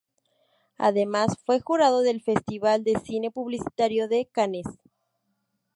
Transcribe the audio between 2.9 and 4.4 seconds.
Cine Publicitario de